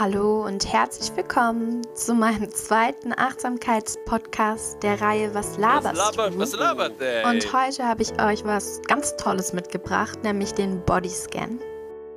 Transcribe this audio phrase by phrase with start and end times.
[0.00, 6.38] Hallo und herzlich willkommen zu meinem zweiten Achtsamkeitspodcast der Reihe Was laberst was labert, du?
[6.38, 7.26] Was labert der?
[7.26, 11.60] Und heute habe ich euch was ganz Tolles mitgebracht, nämlich den Bodyscan.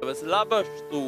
[0.05, 1.07] Was laberst du?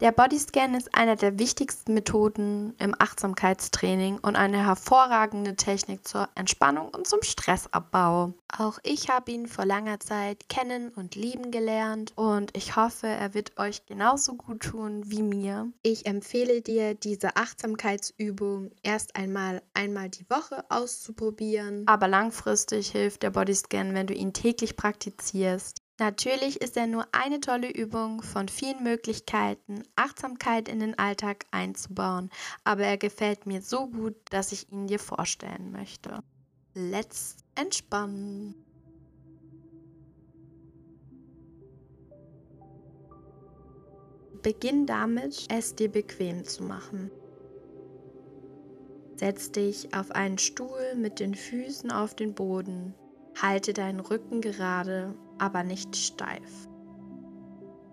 [0.00, 6.88] Der Bodyscan ist einer der wichtigsten Methoden im Achtsamkeitstraining und eine hervorragende Technik zur Entspannung
[6.88, 8.34] und zum Stressabbau.
[8.56, 13.32] Auch ich habe ihn vor langer Zeit kennen und lieben gelernt und ich hoffe, er
[13.32, 15.72] wird euch genauso gut tun wie mir.
[15.82, 23.30] Ich empfehle dir, diese Achtsamkeitsübung erst einmal einmal die Woche auszuprobieren, aber langfristig hilft der
[23.30, 25.81] Bodyscan, wenn du ihn täglich praktizierst.
[26.02, 32.28] Natürlich ist er nur eine tolle Übung von vielen Möglichkeiten, Achtsamkeit in den Alltag einzubauen,
[32.64, 36.18] aber er gefällt mir so gut, dass ich ihn dir vorstellen möchte.
[36.74, 38.56] Let's entspannen!
[44.42, 47.12] Beginn damit, es dir bequem zu machen.
[49.14, 52.92] Setz dich auf einen Stuhl mit den Füßen auf den Boden.
[53.40, 56.68] Halte deinen Rücken gerade, aber nicht steif.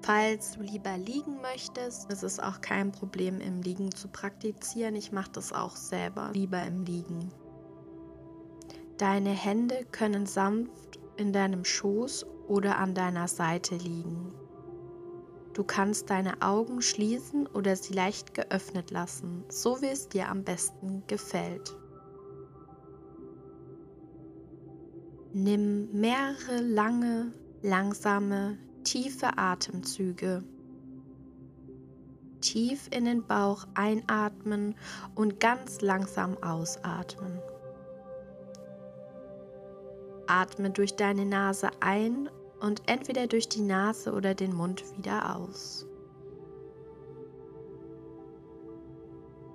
[0.01, 4.95] Falls du lieber liegen möchtest, ist es auch kein Problem, im Liegen zu praktizieren.
[4.95, 7.29] Ich mache das auch selber lieber im Liegen.
[8.97, 14.33] Deine Hände können sanft in deinem Schoß oder an deiner Seite liegen.
[15.53, 20.43] Du kannst deine Augen schließen oder sie leicht geöffnet lassen, so wie es dir am
[20.43, 21.75] besten gefällt.
[25.31, 30.43] Nimm mehrere lange, langsame, tiefe Atemzüge.
[32.41, 34.73] Tief in den Bauch einatmen
[35.13, 37.39] und ganz langsam ausatmen.
[40.25, 42.27] Atme durch deine Nase ein
[42.59, 45.85] und entweder durch die Nase oder den Mund wieder aus.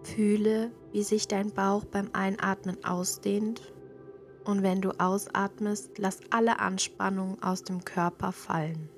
[0.04, 3.74] Fühle, wie sich dein Bauch beim Einatmen ausdehnt
[4.44, 8.88] und wenn du ausatmest, lass alle Anspannung aus dem Körper fallen.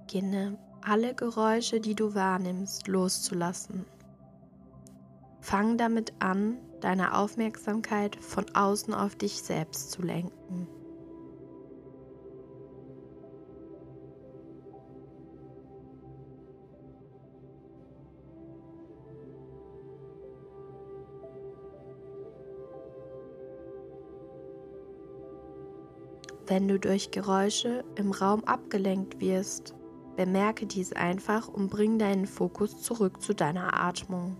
[0.00, 3.84] Beginne alle Geräusche, die du wahrnimmst, loszulassen.
[5.40, 10.68] Fang damit an, deine Aufmerksamkeit von außen auf dich selbst zu lenken.
[26.46, 29.74] Wenn du durch Geräusche im Raum abgelenkt wirst,
[30.16, 34.36] bemerke dies einfach und bring deinen Fokus zurück zu deiner Atmung.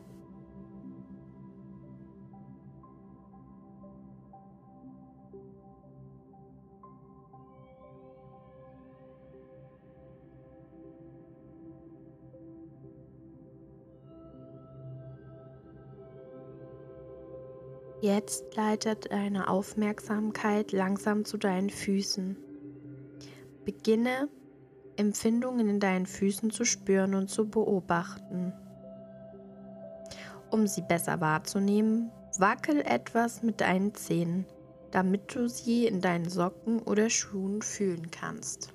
[18.15, 22.37] Jetzt leitet deine Aufmerksamkeit langsam zu deinen Füßen.
[23.65, 24.29] Beginne
[24.97, 28.53] Empfindungen in deinen Füßen zu spüren und zu beobachten.
[30.49, 34.47] Um sie besser wahrzunehmen, wackel etwas mit deinen Zehen,
[34.93, 38.73] damit du sie in deinen Socken oder Schuhen fühlen kannst.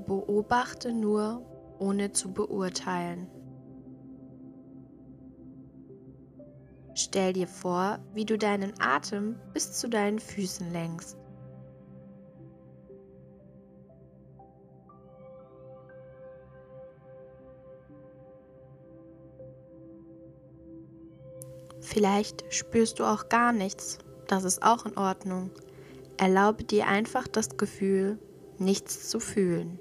[0.00, 1.42] Beobachte nur,
[1.78, 3.28] ohne zu beurteilen.
[6.94, 11.16] Stell dir vor, wie du deinen Atem bis zu deinen Füßen lenkst.
[21.80, 23.98] Vielleicht spürst du auch gar nichts.
[24.28, 25.50] Das ist auch in Ordnung.
[26.18, 28.18] Erlaube dir einfach das Gefühl,
[28.58, 29.78] nichts zu fühlen.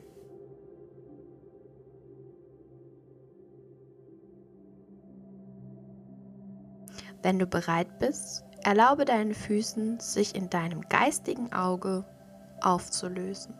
[7.29, 12.03] Wenn du bereit bist, erlaube deinen Füßen, sich in deinem geistigen Auge
[12.59, 13.53] aufzulösen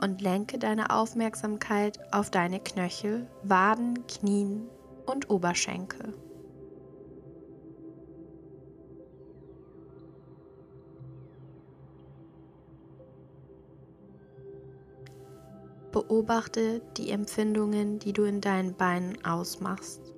[0.00, 4.68] und lenke deine Aufmerksamkeit auf deine Knöchel, Waden, Knien
[5.04, 6.14] und Oberschenkel.
[15.90, 20.14] Beobachte die Empfindungen, die du in deinen Beinen ausmachst.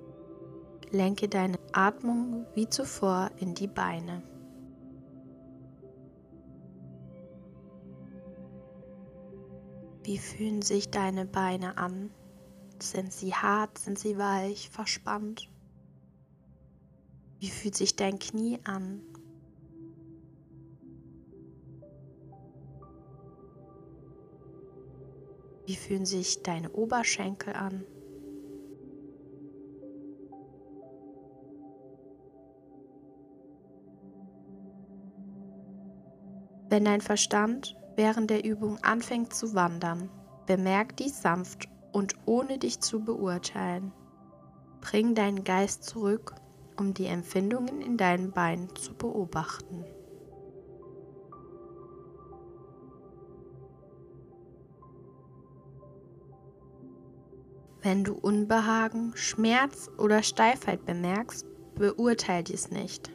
[0.93, 4.21] Lenke deine Atmung wie zuvor in die Beine.
[10.03, 12.11] Wie fühlen sich deine Beine an?
[12.79, 15.49] Sind sie hart, sind sie weich, verspannt?
[17.39, 19.01] Wie fühlt sich dein Knie an?
[25.65, 27.83] Wie fühlen sich deine Oberschenkel an?
[36.73, 40.09] Wenn dein Verstand während der Übung anfängt zu wandern,
[40.47, 43.91] bemerk dies sanft und ohne dich zu beurteilen.
[44.81, 46.33] Bring deinen Geist zurück,
[46.79, 49.85] um die Empfindungen in deinen Beinen zu beobachten.
[57.83, 63.11] Wenn du Unbehagen, Schmerz oder Steifheit bemerkst, beurteile dies nicht.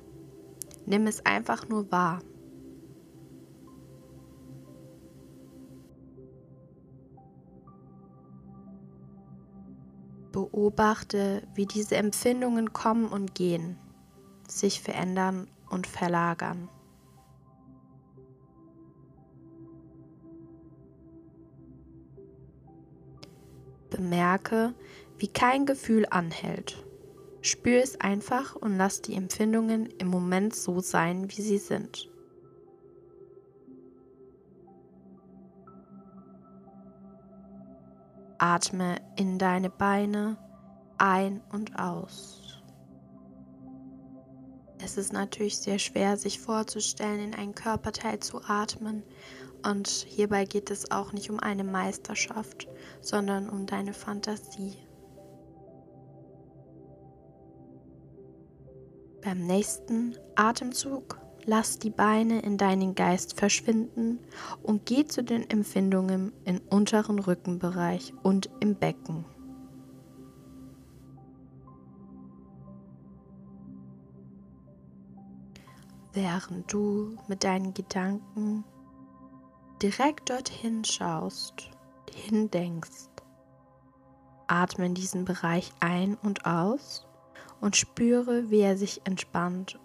[0.86, 2.20] Nimm es einfach nur wahr.
[10.38, 13.76] Beobachte, wie diese Empfindungen kommen und gehen,
[14.46, 16.68] sich verändern und verlagern.
[23.90, 24.74] Bemerke,
[25.18, 26.84] wie kein Gefühl anhält.
[27.40, 32.08] Spür es einfach und lass die Empfindungen im Moment so sein, wie sie sind.
[38.38, 40.36] Atme in deine Beine
[40.96, 42.62] ein und aus.
[44.80, 49.02] Es ist natürlich sehr schwer, sich vorzustellen, in einen Körperteil zu atmen.
[49.66, 52.68] Und hierbei geht es auch nicht um eine Meisterschaft,
[53.00, 54.76] sondern um deine Fantasie.
[59.20, 61.18] Beim nächsten Atemzug
[61.48, 64.18] lass die Beine in deinen Geist verschwinden
[64.62, 69.24] und geh zu den Empfindungen im unteren Rückenbereich und im Becken.
[76.12, 78.64] Während du mit deinen Gedanken
[79.80, 81.70] direkt dorthin schaust,
[82.12, 83.08] hindenkst,
[84.48, 87.06] atme in diesen Bereich ein und aus
[87.62, 89.78] und spüre, wie er sich entspannt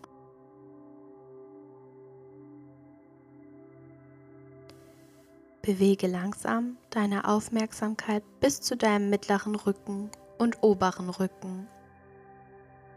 [5.66, 11.70] Bewege langsam deine Aufmerksamkeit bis zu deinem mittleren Rücken und oberen Rücken.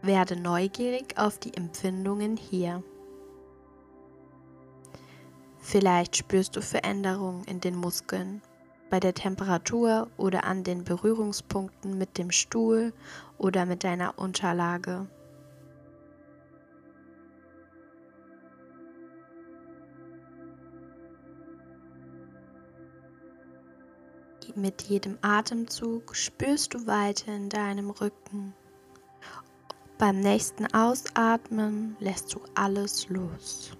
[0.01, 2.83] Werde neugierig auf die Empfindungen hier.
[5.59, 8.41] Vielleicht spürst du Veränderungen in den Muskeln,
[8.89, 12.91] bei der Temperatur oder an den Berührungspunkten mit dem Stuhl
[13.37, 15.07] oder mit deiner Unterlage.
[24.55, 28.53] Mit jedem Atemzug spürst du Weite in deinem Rücken.
[29.97, 33.71] Beim nächsten Ausatmen lässt du alles los.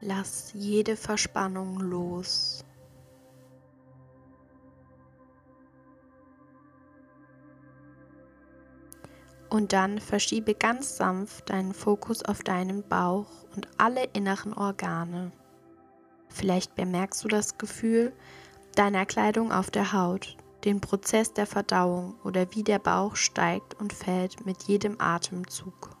[0.00, 2.64] Lass jede Verspannung los.
[9.52, 15.30] Und dann verschiebe ganz sanft deinen Fokus auf deinen Bauch und alle inneren Organe.
[16.30, 18.14] Vielleicht bemerkst du das Gefühl
[18.76, 23.92] deiner Kleidung auf der Haut, den Prozess der Verdauung oder wie der Bauch steigt und
[23.92, 25.91] fällt mit jedem Atemzug.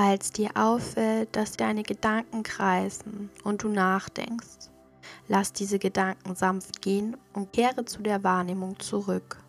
[0.00, 4.70] Falls dir auffällt, dass deine Gedanken kreisen und du nachdenkst,
[5.26, 9.42] lass diese Gedanken sanft gehen und kehre zu der Wahrnehmung zurück.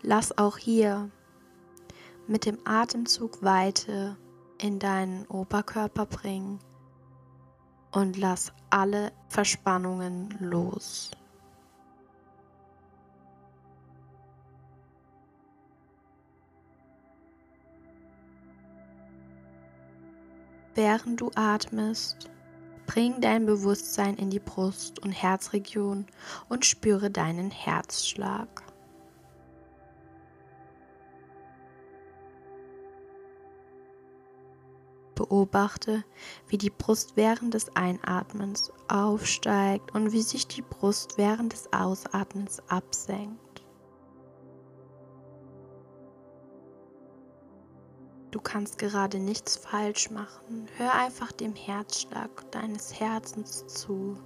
[0.00, 1.10] Lass auch hier
[2.26, 4.16] mit dem Atemzug Weite
[4.56, 6.58] in deinen Oberkörper bringen
[7.92, 11.10] und lass alle Verspannungen los.
[20.76, 22.28] Während du atmest,
[22.84, 26.04] bring dein Bewusstsein in die Brust- und Herzregion
[26.50, 28.62] und spüre deinen Herzschlag.
[35.14, 36.04] Beobachte,
[36.48, 42.60] wie die Brust während des Einatmens aufsteigt und wie sich die Brust während des Ausatmens
[42.68, 43.45] absenkt.
[48.36, 50.66] Du kannst gerade nichts falsch machen.
[50.76, 54.18] Hör einfach dem Herzschlag deines Herzens zu.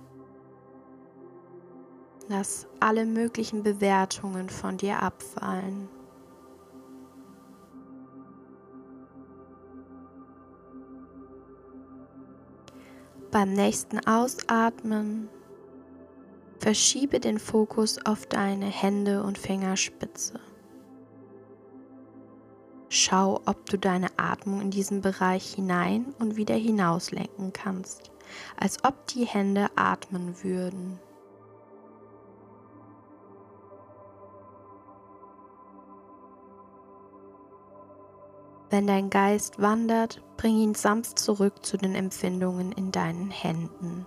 [2.26, 5.88] Lass alle möglichen Bewertungen von dir abfallen.
[13.30, 15.28] Beim nächsten Ausatmen
[16.58, 20.40] verschiebe den Fokus auf deine Hände und Fingerspitze.
[22.92, 28.10] Schau, ob du deine Atmung in diesen Bereich hinein und wieder hinaus lenken kannst,
[28.56, 30.98] als ob die Hände atmen würden.
[38.70, 44.04] Wenn dein Geist wandert, bring ihn sanft zurück zu den Empfindungen in deinen Händen.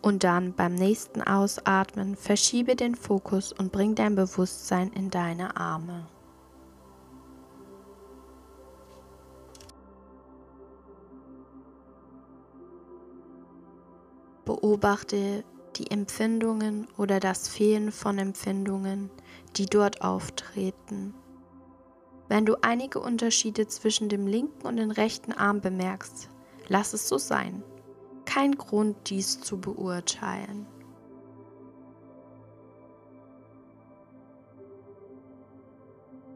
[0.00, 6.06] Und dann beim nächsten Ausatmen verschiebe den Fokus und bring dein Bewusstsein in deine Arme.
[14.44, 15.44] Beobachte
[15.76, 19.10] die Empfindungen oder das Fehlen von Empfindungen,
[19.56, 21.14] die dort auftreten.
[22.28, 26.28] Wenn du einige Unterschiede zwischen dem linken und dem rechten Arm bemerkst,
[26.68, 27.62] lass es so sein.
[28.38, 30.64] Kein Grund, dies zu beurteilen.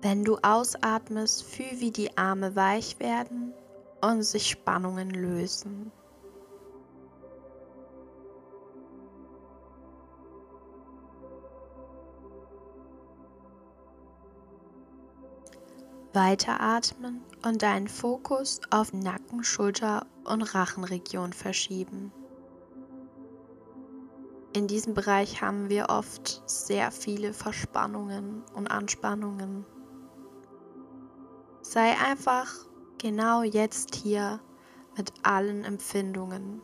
[0.00, 3.54] Wenn du ausatmest, fühl, wie die Arme weich werden
[4.00, 5.92] und sich Spannungen lösen.
[16.14, 22.12] Weiteratmen und deinen Fokus auf Nacken, Schulter und Rachenregion verschieben.
[24.54, 29.64] In diesem Bereich haben wir oft sehr viele Verspannungen und Anspannungen.
[31.62, 32.52] Sei einfach
[32.98, 34.40] genau jetzt hier
[34.96, 36.60] mit allen Empfindungen.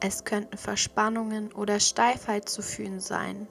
[0.00, 3.48] Es könnten Verspannungen oder Steifheit zu fühlen sein.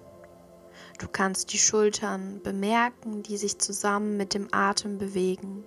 [0.99, 5.65] Du kannst die Schultern bemerken, die sich zusammen mit dem Atem bewegen.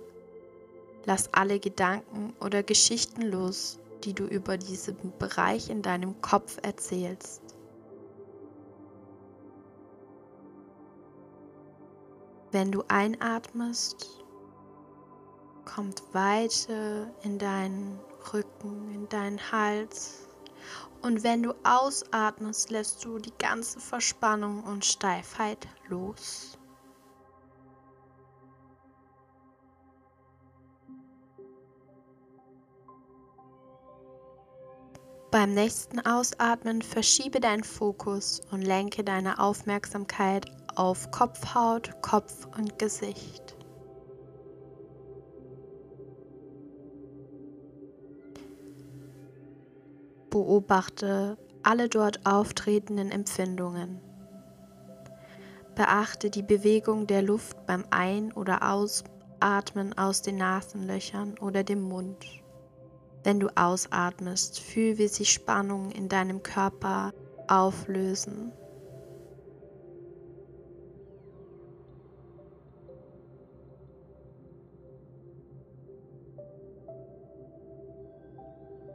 [1.05, 7.41] Lass alle Gedanken oder Geschichten los, die du über diesen Bereich in deinem Kopf erzählst.
[12.51, 14.23] Wenn du einatmest,
[15.65, 17.99] kommt Weite in deinen
[18.33, 20.28] Rücken, in deinen Hals.
[21.01, 26.57] Und wenn du ausatmest, lässt du die ganze Verspannung und Steifheit los.
[35.31, 43.48] Beim nächsten Ausatmen verschiebe deinen Fokus und lenke deine Aufmerksamkeit auf Kopfhaut, Kopf und Gesicht.
[50.29, 53.99] Beobachte alle dort auftretenden Empfindungen.
[55.75, 62.25] Beachte die Bewegung der Luft beim Ein- oder Ausatmen aus den Nasenlöchern oder dem Mund.
[63.23, 67.13] Wenn du ausatmest, fühl, wie sich Spannungen in deinem Körper
[67.47, 68.51] auflösen.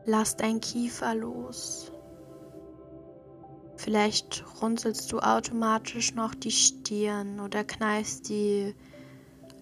[0.07, 1.91] Lass dein Kiefer los.
[3.77, 8.75] Vielleicht runzelst du automatisch noch die Stirn oder kneifst die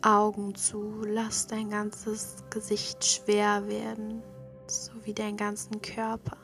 [0.03, 1.03] Augen zu.
[1.07, 4.23] Lass dein ganzes Gesicht schwer werden,
[4.67, 6.37] sowie deinen ganzen Körper.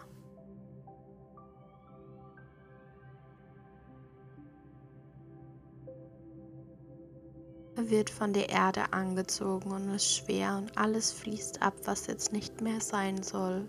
[7.74, 12.32] Er wird von der Erde angezogen und ist schwer und alles fließt ab, was jetzt
[12.32, 13.68] nicht mehr sein soll.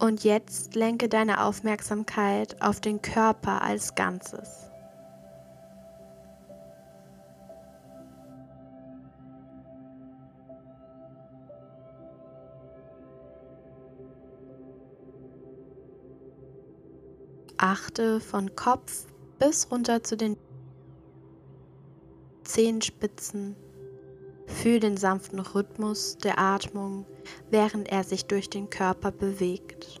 [0.00, 4.70] Und jetzt lenke deine Aufmerksamkeit auf den Körper als Ganzes.
[17.58, 19.06] Achte von Kopf
[19.38, 20.38] bis runter zu den
[22.42, 23.54] Zehenspitzen.
[24.50, 27.06] Fühl den sanften Rhythmus der Atmung,
[27.50, 30.00] während er sich durch den Körper bewegt.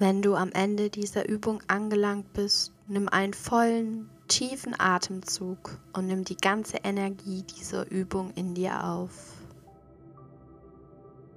[0.00, 6.24] Wenn du am Ende dieser Übung angelangt bist, nimm einen vollen, tiefen Atemzug und nimm
[6.24, 9.37] die ganze Energie dieser Übung in dir auf.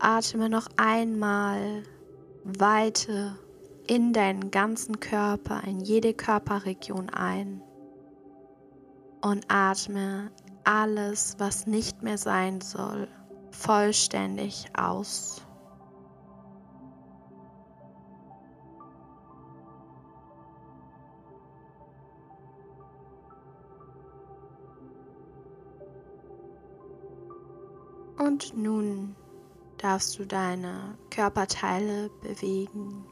[0.04, 1.84] Atme noch einmal
[2.44, 3.38] Weite
[3.86, 7.62] in deinen ganzen Körper, in jede Körperregion ein
[9.22, 10.32] und atme
[10.64, 13.08] alles, was nicht mehr sein soll,
[13.52, 15.46] vollständig aus.
[28.18, 29.16] Und nun
[29.82, 33.06] darfst du deine Körperteile bewegen.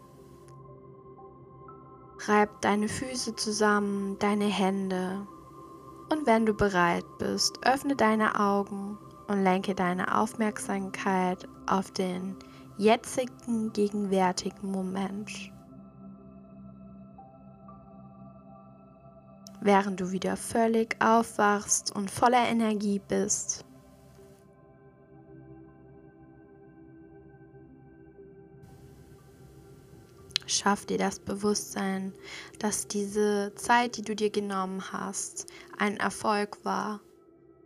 [2.28, 5.26] Reib deine Füße zusammen, deine Hände.
[6.12, 8.98] Und wenn du bereit bist, öffne deine Augen
[9.28, 12.36] und lenke deine Aufmerksamkeit auf den
[12.78, 15.32] jetzigen, gegenwärtigen Moment.
[19.62, 23.66] Während du wieder völlig aufwachst und voller Energie bist,
[30.50, 32.12] Schaff dir das Bewusstsein,
[32.58, 35.46] dass diese Zeit, die du dir genommen hast,
[35.78, 37.02] ein Erfolg war.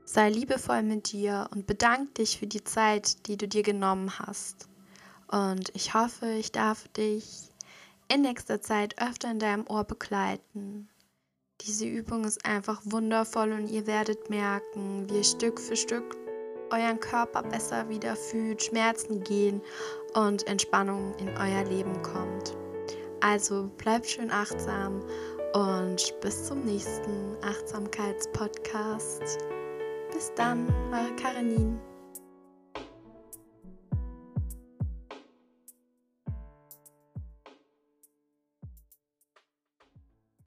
[0.04, 4.68] Sei liebevoll mit dir und bedank dich für die Zeit, die du dir genommen hast.
[5.28, 7.50] Und ich hoffe, ich darf dich
[8.14, 10.90] in nächster Zeit öfter in deinem Ohr begleiten.
[11.62, 16.18] Diese Übung ist einfach wundervoll und ihr werdet merken, wie ihr Stück für Stück
[16.70, 19.62] euren Körper besser wieder fühlt, Schmerzen gehen
[20.16, 22.53] und Entspannung in euer Leben kommt.
[23.24, 25.02] Also bleibt schön achtsam
[25.54, 29.22] und bis zum nächsten Achtsamkeitspodcast.
[30.12, 31.80] Bis dann, eure Karenin.